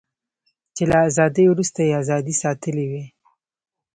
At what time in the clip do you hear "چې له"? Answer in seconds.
0.75-0.97